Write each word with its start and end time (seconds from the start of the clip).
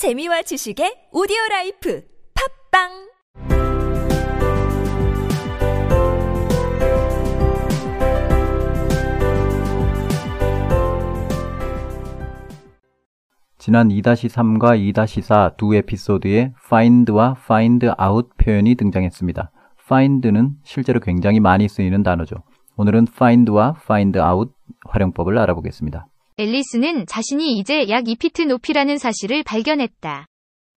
재미와 0.00 0.40
지식의 0.40 1.12
오디오 1.12 1.36
라이프 1.50 2.02
팟빵 2.72 2.88
지난 13.58 13.88
2-3과 13.90 14.80
2-4 14.94 15.58
두 15.58 15.74
에피소드에 15.74 16.54
find와 16.64 17.36
find 17.38 17.86
out 18.02 18.30
표현이 18.38 18.76
등장했습니다. 18.76 19.52
find는 19.84 20.52
실제로 20.64 21.00
굉장히 21.00 21.40
많이 21.40 21.68
쓰이는 21.68 22.02
단어죠. 22.02 22.36
오늘은 22.78 23.08
find와 23.12 23.74
find 23.84 24.18
out 24.18 24.50
활용법을 24.88 25.36
알아보겠습니다. 25.36 26.06
앨리스는 26.40 27.04
자신이 27.04 27.58
이제 27.58 27.90
약 27.90 28.04
2피트 28.04 28.46
높이라는 28.46 28.96
사실을 28.96 29.42
발견했다. 29.42 30.24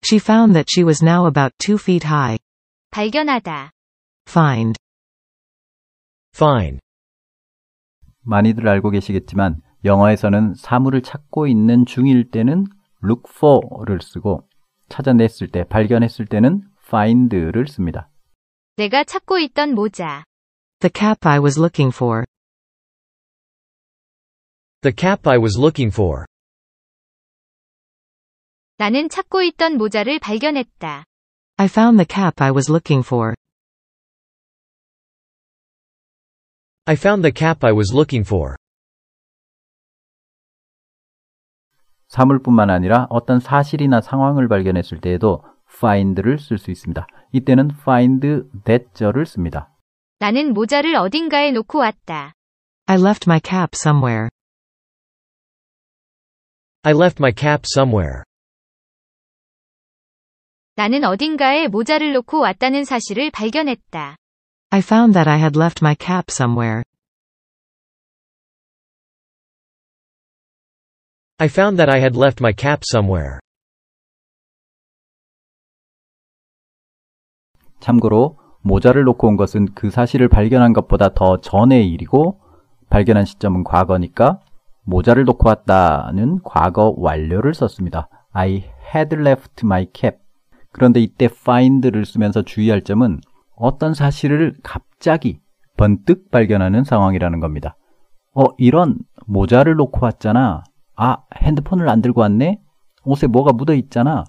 She 0.04 0.18
found 0.20 0.54
that 0.54 0.66
she 0.68 0.84
was 0.84 1.04
now 1.04 1.28
about 1.28 1.54
two 1.58 1.76
feet 1.76 2.04
high. 2.04 2.36
발견하다. 2.90 3.70
Find. 4.28 4.76
Find. 6.34 6.80
많이들 8.22 8.68
알고 8.68 8.90
계시겠지만 8.90 9.60
영어에서는 9.84 10.54
사물을 10.54 11.00
찾고 11.02 11.46
있는 11.46 11.86
중일 11.86 12.32
때는 12.32 12.64
look 13.04 13.22
for를 13.32 14.00
쓰고 14.02 14.48
찾아냈을 14.88 15.46
때, 15.46 15.62
발견했을 15.62 16.26
때는 16.26 16.62
find를 16.88 17.68
씁니다. 17.68 18.10
내가 18.78 19.04
찾고 19.04 19.38
있던 19.38 19.76
모자. 19.76 20.24
The 20.80 20.90
cap 20.92 21.20
I 21.22 21.38
was 21.38 21.56
looking 21.56 21.94
for. 21.94 22.24
The 24.82 24.92
cap 24.92 25.30
I 25.30 25.38
was 25.38 25.56
looking 25.56 25.94
for. 25.94 26.24
나는 28.78 29.08
찾고 29.08 29.42
있던 29.42 29.76
모자를 29.78 30.18
발견했다. 30.18 31.04
I 31.56 31.66
found 31.66 32.04
the 32.04 32.06
cap 32.08 32.42
I 32.42 32.50
was 32.50 32.68
looking 32.68 33.06
for. 33.06 33.34
I 36.86 36.96
found 36.96 37.22
the 37.22 37.32
cap 37.32 37.64
I 37.64 37.72
was 37.72 37.94
looking 37.94 38.26
for. 38.26 38.56
사물뿐만 42.08 42.68
아니라 42.68 43.06
어떤 43.08 43.38
사실이나 43.38 44.00
상황을 44.00 44.48
발견했을 44.48 45.00
때에도 45.00 45.44
find를 45.76 46.40
쓸 46.40 46.58
수 46.58 46.72
있습니다. 46.72 47.06
이때는 47.30 47.70
find 47.82 48.26
that절을 48.64 49.26
씁니다. 49.26 49.72
나는 50.18 50.52
모자를 50.52 50.96
어딘가에 50.96 51.52
놓고 51.52 51.78
왔다. 51.78 52.32
I 52.86 52.98
left 53.00 53.30
my 53.30 53.40
cap 53.40 53.70
somewhere. 53.76 54.28
I 56.84 56.94
left 56.94 57.20
my 57.20 57.32
cap 57.32 57.62
somewhere. 57.64 58.24
나는 60.74 61.04
어딘가에 61.04 61.68
모자를 61.68 62.12
놓고 62.12 62.40
왔다는 62.40 62.84
사실을 62.84 63.30
발견했다. 63.30 64.16
I 64.70 64.80
found 64.80 65.12
that 65.12 65.30
I 65.30 65.38
had 65.38 65.56
left 65.56 65.78
my 65.80 65.94
cap 65.96 66.24
somewhere. 66.28 66.82
I 71.38 71.46
found 71.46 71.76
that 71.76 71.88
I 71.88 72.00
had 72.00 72.18
left 72.18 72.42
my 72.42 72.52
cap 72.58 72.80
somewhere. 72.90 73.38
참고로 77.78 78.40
모자를 78.62 79.04
놓고 79.04 79.28
온 79.28 79.36
것은 79.36 79.74
그 79.74 79.90
사실을 79.90 80.28
발견한 80.28 80.72
것보다 80.72 81.10
더 81.14 81.40
전의 81.40 81.88
일이고 81.90 82.40
발견한 82.90 83.24
시점은 83.24 83.62
과거니까 83.62 84.40
모자를 84.84 85.24
놓고 85.24 85.48
왔다는 85.48 86.40
과거 86.44 86.94
완료를 86.96 87.54
썼습니다. 87.54 88.08
I 88.32 88.64
had 88.94 89.16
left 89.16 89.64
my 89.64 89.86
cap. 89.94 90.18
그런데 90.72 91.00
이때 91.00 91.26
find를 91.26 92.04
쓰면서 92.04 92.42
주의할 92.42 92.82
점은 92.82 93.20
어떤 93.54 93.94
사실을 93.94 94.54
갑자기 94.62 95.40
번뜩 95.76 96.30
발견하는 96.30 96.84
상황이라는 96.84 97.40
겁니다. 97.40 97.76
어, 98.34 98.44
이런 98.58 98.98
모자를 99.26 99.74
놓고 99.74 100.04
왔잖아. 100.04 100.64
아, 100.96 101.18
핸드폰을 101.36 101.88
안 101.88 102.02
들고 102.02 102.22
왔네? 102.22 102.60
옷에 103.04 103.26
뭐가 103.26 103.52
묻어 103.52 103.74
있잖아. 103.74 104.24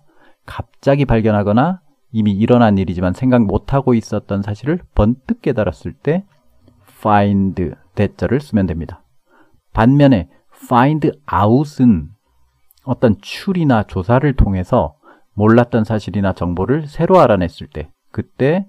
갑자기 0.46 1.06
발견하거나 1.06 1.82
이미 2.12 2.32
일어난 2.32 2.78
일이지만 2.78 3.14
생각 3.14 3.44
못하고 3.44 3.94
있었던 3.94 4.42
사실을 4.42 4.80
번뜩 4.94 5.42
깨달았을 5.42 5.94
때 5.94 6.26
find 7.00 7.72
대자를 7.96 8.40
쓰면 8.40 8.68
됩니다. 8.68 9.04
반면에 9.74 10.30
find 10.66 11.12
out은 11.32 12.10
어떤 12.84 13.16
추리나 13.22 13.84
조사를 13.84 14.32
통해서 14.36 14.96
몰랐던 15.34 15.84
사실이나 15.84 16.34
정보를 16.34 16.88
새로 16.88 17.20
알아냈을 17.20 17.68
때 17.68 17.90
그때 18.12 18.68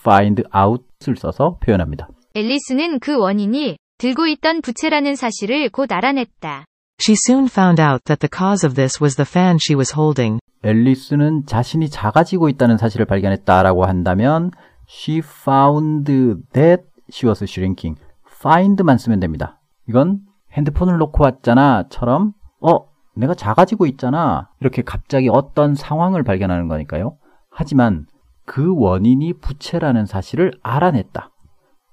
find 0.00 0.42
out을 0.54 1.16
써서 1.16 1.58
표현합니다. 1.62 2.08
앨리스는 2.34 2.98
그 2.98 3.16
원인이 3.16 3.76
들고 3.98 4.26
있던 4.26 4.62
부채라는 4.62 5.14
사실을 5.14 5.68
곧 5.70 5.92
알아냈다. 5.92 6.64
She 7.00 7.16
soon 7.26 7.46
found 7.46 7.80
out 7.80 8.04
that 8.04 8.20
the 8.20 8.30
cause 8.32 8.66
of 8.66 8.74
this 8.74 9.02
was 9.02 9.16
the 9.16 9.26
fan 9.26 9.58
she 9.60 9.76
was 9.76 9.94
holding. 9.96 10.40
앨리스는 10.64 11.46
자신이 11.46 11.88
작아지고 11.88 12.48
있다는 12.48 12.78
사실을 12.78 13.06
발견했다라고 13.06 13.84
한다면 13.84 14.50
she 14.88 15.18
found 15.18 16.04
that 16.52 16.84
she 17.12 17.28
was 17.28 17.44
shrinking. 17.44 18.00
find만 18.40 18.98
쓰면 18.98 19.20
됩니다. 19.20 19.60
이건 19.88 20.20
핸드폰을 20.52 20.98
놓고 20.98 21.24
왔잖아처럼 21.24 22.32
어 22.60 22.78
내가 23.14 23.34
작아지고 23.34 23.86
있잖아 23.86 24.50
이렇게 24.60 24.82
갑자기 24.82 25.28
어떤 25.30 25.74
상황을 25.74 26.22
발견하는 26.22 26.68
거니까요. 26.68 27.16
하지만 27.50 28.06
그 28.44 28.74
원인이 28.76 29.34
부채라는 29.34 30.06
사실을 30.06 30.52
알아냈다. 30.62 31.30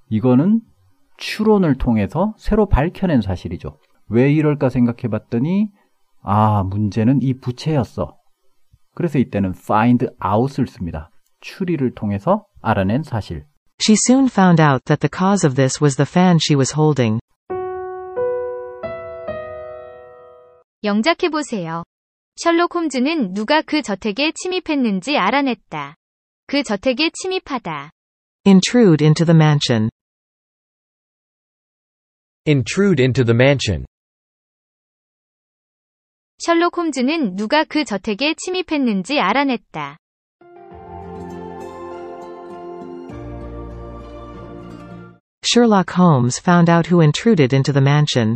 이거는 0.09 0.61
추론을 1.17 1.75
통해서 1.75 2.33
새로 2.37 2.67
밝혀낸 2.67 3.21
사실이죠. 3.21 3.77
왜 4.07 4.31
이럴까 4.31 4.69
생각해 4.69 5.09
봤더니 5.09 5.69
아 6.23 6.63
문제는 6.63 7.21
이 7.21 7.39
부채였어. 7.39 8.15
그래서 8.95 9.19
이때는 9.19 9.53
find 9.55 10.07
out을 10.25 10.67
씁니다. 10.67 11.09
추리를 11.41 11.93
통해서 11.93 12.45
알아낸 12.61 13.03
사실. 13.03 13.45
She 13.81 13.95
soon 13.95 14.25
found 14.25 14.61
out 14.61 14.83
that 14.85 14.99
the 14.99 15.09
cause 15.09 15.47
of 15.47 15.55
this 15.55 15.81
was 15.81 15.95
the 15.95 16.07
fan 16.09 16.37
she 16.41 16.55
was 16.55 16.73
holding. 16.75 17.19
영작해보세요. 20.83 21.83
셜록 22.35 22.75
홈즈는 22.75 23.33
누가 23.33 23.61
그 23.61 23.81
저택에 23.81 24.31
침입했는지 24.31 25.17
알아냈다. 25.17 25.95
그 26.47 26.63
저택에 26.63 27.11
침입하다. 27.13 27.91
Intrude 28.45 29.05
into 29.05 29.25
the 29.25 29.35
mansion. 29.35 29.89
Intrude 32.47 33.03
into 33.03 33.25
the 33.25 33.35
mansion. 33.35 33.85
셜록 36.37 36.77
홈즈는 36.77 37.35
누가 37.35 37.65
그 37.65 37.83
저택에 37.83 38.35
침입했는지 38.35 39.19
알아냈다. 39.19 39.97
Sherlock 45.43 45.95
Holmes 45.97 46.39
found 46.39 46.71
out 46.71 46.87
who 46.89 47.01
intruded 47.01 47.53
into 47.53 47.73
the 47.73 47.83
mansion. 47.83 48.35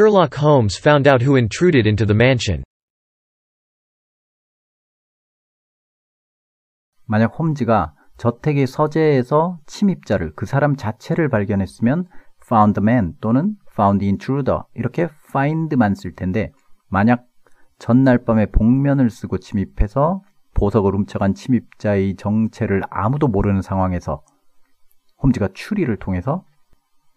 Sherlock 0.00 0.38
Holmes 0.40 0.78
found 0.78 1.06
out 1.06 1.20
who 1.20 1.36
intruded 1.36 1.86
into 1.86 2.06
the 2.06 2.14
mansion. 2.16 2.62
만약 7.04 7.38
홈즈가 7.38 7.92
저택의 8.16 8.66
서재에서 8.66 9.58
침입자를 9.66 10.32
그 10.36 10.46
사람 10.46 10.76
자체를 10.76 11.28
발견했으면 11.28 12.06
found 12.46 12.80
man 12.80 13.12
또는 13.20 13.56
found 13.72 14.02
intruder 14.02 14.60
이렇게 14.74 15.08
find만 15.28 15.94
쓸 15.94 16.14
텐데 16.14 16.50
만약 16.88 17.26
전날 17.78 18.24
밤에 18.24 18.46
복면을 18.46 19.10
쓰고 19.10 19.36
침입해서 19.36 20.22
보석을 20.54 20.94
훔쳐간 20.94 21.34
침입자의 21.34 22.16
정체를 22.16 22.80
아무도 22.88 23.28
모르는 23.28 23.60
상황에서 23.60 24.22
홈즈가 25.22 25.50
추리를 25.52 25.94
통해서 25.98 26.46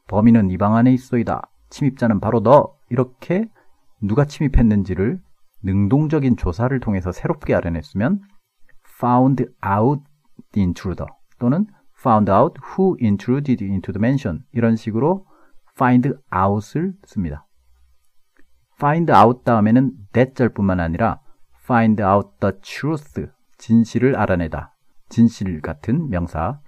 범인은 0.09 0.51
이 0.51 0.57
방 0.57 0.75
안에 0.75 0.91
있어이다. 0.91 1.43
침입자는 1.73 2.19
바로 2.19 2.41
너. 2.41 2.75
이렇게 2.89 3.49
누가 3.99 4.25
침입했는지를 4.25 5.19
능동적인 5.63 6.37
조사를 6.37 6.77
통해서 6.79 7.11
새롭게 7.11 7.55
알아냈으면 7.55 8.21
found 8.99 9.45
out 9.65 10.03
the 10.51 10.63
intruder 10.63 11.07
또는 11.39 11.65
found 11.99 12.31
out 12.31 12.59
who 12.63 12.95
intruded 13.01 13.63
into 13.63 13.91
the 13.91 13.99
mansion 13.99 14.43
이런 14.51 14.75
식으로 14.75 15.25
find 15.75 16.13
out을 16.31 16.93
씁니다. 17.05 17.47
find 18.75 19.11
out 19.11 19.43
다음에는 19.43 19.93
that절뿐만 20.11 20.79
아니라 20.79 21.21
find 21.63 22.03
out 22.03 22.29
the 22.39 22.53
truth 22.61 23.25
진실을 23.57 24.15
알아내다 24.15 24.75
진실 25.09 25.61
같은 25.61 26.09
명사 26.09 26.59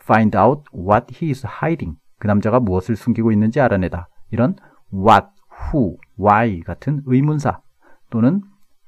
find 0.00 0.36
out 0.36 0.62
what 0.72 1.06
he 1.16 1.30
is 1.30 1.44
hiding 1.44 1.98
그 2.18 2.28
남자가 2.28 2.60
무엇을 2.60 2.94
숨기고 2.94 3.32
있는지 3.32 3.60
알아내다 3.60 4.08
이런 4.30 4.56
what, 4.92 5.26
who, 5.72 5.96
why 6.18 6.60
같은 6.60 7.02
의문사 7.06 7.60
또는 8.10 8.42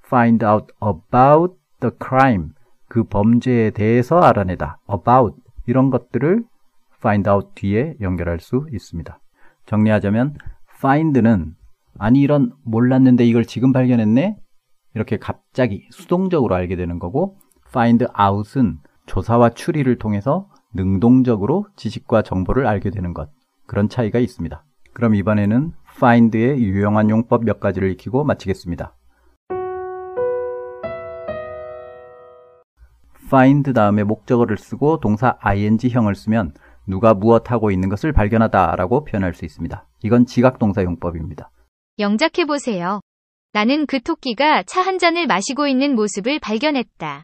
find 0.06 0.44
out 0.44 0.66
about 0.82 1.54
the 1.80 1.92
crime 2.02 2.50
그 2.88 3.04
범죄에 3.04 3.70
대해서 3.70 4.20
알아내다 4.20 4.78
about 4.92 5.36
이런 5.66 5.90
것들을 5.90 6.44
find 6.98 7.28
out 7.28 7.48
뒤에 7.54 7.94
연결할 8.00 8.40
수 8.40 8.66
있습니다. 8.72 9.18
정리하자면 9.66 10.36
find는 10.78 11.54
아니 11.98 12.20
이런 12.20 12.52
몰랐는데 12.64 13.24
이걸 13.24 13.44
지금 13.44 13.72
발견했네 13.72 14.36
이렇게 14.94 15.18
갑자기 15.18 15.86
수동적으로 15.90 16.54
알게 16.54 16.76
되는 16.76 16.98
거고 16.98 17.36
find 17.68 18.06
out은 18.18 18.78
조사와 19.06 19.50
추리를 19.50 19.96
통해서 19.98 20.48
능동적으로 20.74 21.66
지식과 21.76 22.22
정보를 22.22 22.66
알게 22.66 22.90
되는 22.90 23.14
것 23.14 23.30
그런 23.66 23.88
차이가 23.88 24.18
있습니다. 24.18 24.64
그럼 24.96 25.14
이번에는 25.14 25.72
find의 25.98 26.58
유용한 26.62 27.10
용법 27.10 27.44
몇 27.44 27.60
가지를 27.60 27.90
익히고 27.90 28.24
마치겠습니다. 28.24 28.94
find 33.26 33.74
다음에 33.74 34.04
목적어를 34.04 34.56
쓰고 34.56 35.00
동사 35.00 35.36
ing형을 35.40 36.14
쓰면 36.14 36.52
누가 36.86 37.12
무엇 37.12 37.50
하고 37.50 37.70
있는 37.70 37.90
것을 37.90 38.12
발견하다 38.14 38.76
라고 38.76 39.04
표현할 39.04 39.34
수 39.34 39.44
있습니다. 39.44 39.86
이건 40.02 40.24
지각동사 40.24 40.82
용법입니다. 40.82 41.50
영작해보세요. 41.98 43.02
나는 43.52 43.84
그 43.84 44.00
토끼가 44.00 44.62
차 44.62 44.80
한 44.80 44.98
잔을 44.98 45.26
마시고 45.26 45.66
있는 45.66 45.94
모습을 45.94 46.38
발견했다. 46.40 47.22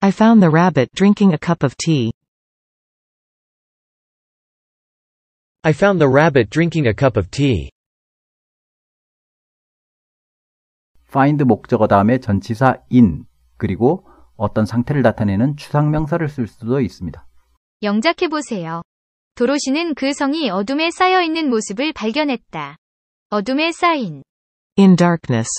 I 0.00 0.10
found 0.10 0.42
the 0.42 0.52
rabbit 0.52 0.90
drinking 0.94 1.32
a 1.32 1.38
cup 1.40 1.64
of 1.64 1.74
tea. 1.78 2.12
I 5.68 5.72
found 5.72 6.00
the 6.00 6.10
rabbit 6.10 6.48
drinking 6.48 6.88
a 6.88 6.94
cup 6.94 7.18
of 7.18 7.28
tea. 7.30 7.68
find 11.10 11.44
목적어 11.44 11.86
다음에 11.86 12.20
전치사 12.20 12.78
in 12.90 13.26
그리고 13.58 14.08
어떤 14.38 14.64
상태를 14.64 15.02
나타내는 15.02 15.58
추상명사를 15.58 16.26
쓸 16.30 16.46
수도 16.46 16.80
있습니다. 16.80 17.26
영작해 17.82 18.28
보세요. 18.28 18.80
도로시는 19.34 19.94
그 19.94 20.14
성이 20.14 20.48
어둠에 20.48 20.90
쌓여 20.90 21.20
있는 21.20 21.50
모습을 21.50 21.92
발견했다. 21.92 22.78
어둠에 23.28 23.70
쌓인 23.72 24.22
In 24.78 24.96
darkness. 24.96 25.50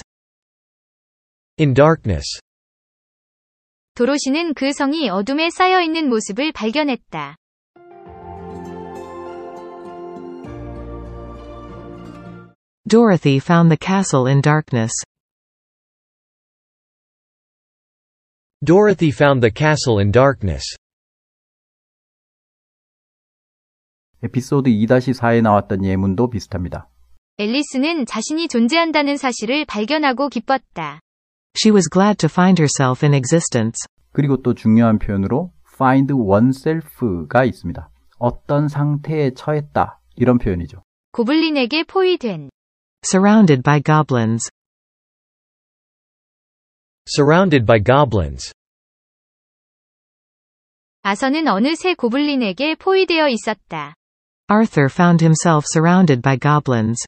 In 1.59 1.75
darkness. 1.75 2.39
도로시는 3.93 4.55
그 4.55 4.73
성이 4.73 5.07
어둠에 5.07 5.51
쌓여 5.51 5.81
있는 5.81 6.09
모습을 6.09 6.51
발견했다. 6.51 7.35
Dorothy 12.89 13.37
found 13.37 13.69
the 13.69 13.77
castle 13.77 14.25
in 14.25 14.41
darkness. 14.41 14.91
Dorothy 18.65 19.11
found 19.11 19.43
the 19.43 19.51
castle 19.55 19.99
in 19.99 20.11
darkness. 20.11 20.63
에피소드 24.23 24.71
2-4에 24.71 25.43
나왔던 25.43 25.85
예문도 25.85 26.31
비슷합니다. 26.31 26.89
앨리스는 27.37 28.07
자신이 28.07 28.47
존재한다는 28.47 29.17
사실을 29.17 29.65
발견하고 29.65 30.29
기뻤다. 30.29 30.99
She 31.55 31.71
was 31.71 31.87
glad 31.93 32.17
to 32.17 32.27
find 32.27 32.59
herself 32.59 33.05
in 33.05 33.13
existence. 33.13 33.85
그리고 34.13 34.41
또 34.41 34.55
중요한 34.55 34.97
표현으로 34.97 35.51
find 35.75 36.11
oneself가 36.11 37.43
있습니다. 37.45 37.87
어떤 38.17 38.67
상태에 38.67 39.35
처했다 39.35 40.01
이런 40.15 40.39
표현이죠. 40.39 40.81
고블린에게 41.11 41.83
포위된 41.83 42.49
Surrounded 43.04 43.62
by 43.62 43.80
goblins. 43.80 44.48
Surrounded 47.06 47.66
by 47.66 47.82
goblins. 47.82 48.52
아서는 51.02 51.48
어느새 51.48 51.94
고블린에게 51.94 52.76
포위되어 52.76 53.28
있었다. 53.28 53.94
Arthur 54.48 54.88
found 54.90 55.22
himself 55.22 55.64
surrounded 55.70 56.22
by 56.22 56.38
goblins. 56.38 57.04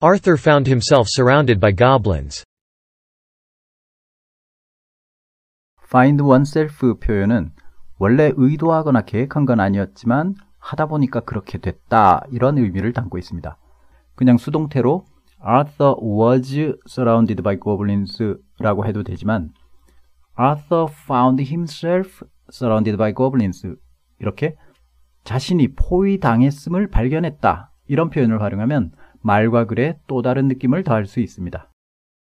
Arthur 0.00 0.36
found 0.38 0.68
himself 0.68 1.08
surrounded 1.08 1.60
by 1.60 1.72
goblins. 1.74 2.44
find 5.94 6.20
oneself 6.22 6.98
표현은 6.98 7.52
원래 7.98 8.32
의도하거나 8.36 9.02
계획한 9.02 9.44
건 9.44 9.60
아니었지만 9.60 10.34
하다 10.59 10.87
보니까 10.87 11.21
그렇게 11.21 11.57
됐다 11.57 12.21
이런 12.31 12.57
의미를 12.57 12.93
담고 12.93 13.17
있습니다. 13.17 13.57
그냥 14.15 14.37
수동태로 14.37 15.05
Arthur 15.45 15.95
was 16.01 16.75
surrounded 16.87 17.41
by 17.41 17.59
goblins 17.59 18.37
라고 18.59 18.85
해도 18.85 19.03
되지만 19.03 19.51
Arthur 20.37 20.87
found 21.05 21.41
himself 21.43 22.25
surrounded 22.51 22.97
by 22.97 23.13
goblins 23.13 23.75
이렇게 24.19 24.55
자신이 25.23 25.75
포위당했음을 25.75 26.87
발견했다 26.87 27.71
이런 27.87 28.09
표현을 28.09 28.41
활용하면 28.41 28.91
말과 29.21 29.65
글에 29.65 29.97
또 30.07 30.21
다른 30.21 30.47
느낌을 30.47 30.83
더할 30.83 31.05
수 31.05 31.19
있습니다. 31.19 31.69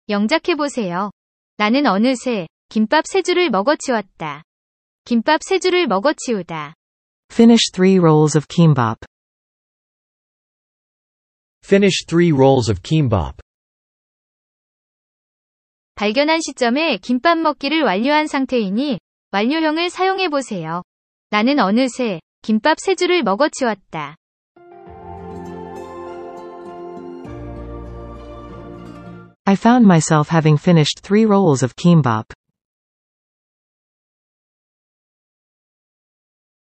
영작해보세요. 0.08 1.10
나는 1.56 1.86
어느새 1.86 2.46
김밥 2.68 3.06
세 3.06 3.22
줄을 3.22 3.50
먹어치웠다. 3.50 4.42
김밥 5.04 5.42
세 5.42 5.58
줄을 5.58 5.86
먹어치우다. 5.86 6.74
Finish 7.31 7.71
three 7.73 7.97
rolls 7.97 8.35
of 8.35 8.47
kimbap. 8.47 8.97
Finish 11.63 12.05
three 12.05 12.31
rolls 12.31 12.69
of 12.69 12.81
kimbap. 12.83 13.39
발견한 15.95 16.41
시점에 16.41 16.97
김밥 16.97 17.37
먹기를 17.37 17.83
완료한 17.83 18.27
상태이니 18.27 18.99
완료형을 19.31 19.89
사용해보세요. 19.89 20.83
나는 21.29 21.59
어느새 21.59 22.19
김밥 22.41 22.79
세 22.79 22.95
줄을 22.95 23.23
먹어치웠다. 23.23 24.17
I 29.45 29.53
found 29.55 29.85
myself 29.85 30.29
having 30.31 30.57
finished 30.59 31.01
three 31.01 31.25
rolls 31.25 31.63
of 31.63 31.75
kimbap. 31.75 32.33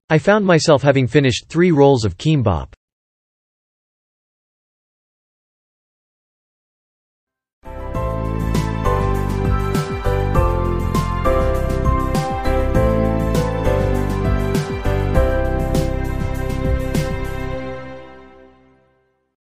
I 0.10 0.20
found 0.20 0.46
myself 0.46 0.84
having 0.84 1.06
finished 1.06 1.50
three 1.50 1.72
rolls 1.72 2.06
of 2.06 2.18
kimbap. 2.18 2.70